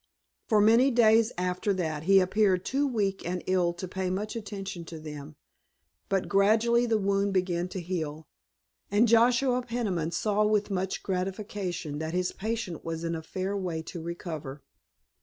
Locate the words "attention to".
4.35-4.97